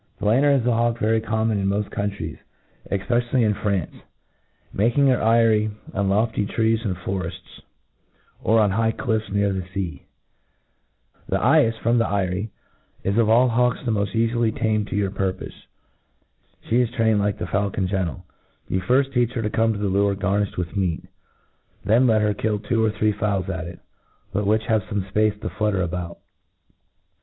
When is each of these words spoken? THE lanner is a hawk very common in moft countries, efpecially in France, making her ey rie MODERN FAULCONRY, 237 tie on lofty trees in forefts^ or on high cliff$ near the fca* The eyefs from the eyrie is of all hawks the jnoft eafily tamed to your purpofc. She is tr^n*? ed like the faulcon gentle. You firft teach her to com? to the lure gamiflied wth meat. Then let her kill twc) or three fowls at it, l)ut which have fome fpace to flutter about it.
THE 0.17 0.25
lanner 0.25 0.49
is 0.49 0.65
a 0.65 0.71
hawk 0.73 0.97
very 0.97 1.21
common 1.21 1.59
in 1.59 1.67
moft 1.67 1.91
countries, 1.91 2.39
efpecially 2.89 3.43
in 3.45 3.53
France, 3.53 3.93
making 4.73 5.05
her 5.05 5.21
ey 5.21 5.45
rie 5.45 5.45
MODERN 5.45 5.67
FAULCONRY, 5.67 5.67
237 5.93 5.93
tie 5.93 5.99
on 5.99 6.09
lofty 6.09 6.45
trees 6.47 6.81
in 6.83 6.95
forefts^ 6.95 7.61
or 8.43 8.59
on 8.61 8.71
high 8.71 8.91
cliff$ 8.93 9.29
near 9.29 9.53
the 9.53 9.61
fca* 9.61 10.01
The 11.29 11.37
eyefs 11.39 11.77
from 11.83 11.99
the 11.99 12.07
eyrie 12.07 12.49
is 13.03 13.19
of 13.19 13.29
all 13.29 13.49
hawks 13.49 13.81
the 13.85 13.91
jnoft 13.91 14.13
eafily 14.15 14.59
tamed 14.59 14.87
to 14.87 14.95
your 14.95 15.11
purpofc. 15.11 15.53
She 16.67 16.81
is 16.81 16.89
tr^n*? 16.89 17.13
ed 17.13 17.19
like 17.19 17.37
the 17.37 17.45
faulcon 17.45 17.85
gentle. 17.87 18.25
You 18.67 18.81
firft 18.81 19.13
teach 19.13 19.33
her 19.33 19.43
to 19.43 19.51
com? 19.51 19.73
to 19.73 19.77
the 19.77 19.87
lure 19.87 20.15
gamiflied 20.15 20.55
wth 20.57 20.75
meat. 20.75 21.05
Then 21.85 22.07
let 22.07 22.23
her 22.23 22.33
kill 22.33 22.57
twc) 22.57 22.87
or 22.89 22.89
three 22.89 23.11
fowls 23.11 23.51
at 23.51 23.67
it, 23.67 23.77
l)ut 24.33 24.47
which 24.47 24.65
have 24.65 24.81
fome 24.85 25.07
fpace 25.13 25.39
to 25.41 25.49
flutter 25.51 25.83
about 25.83 26.13
it. 26.13 26.17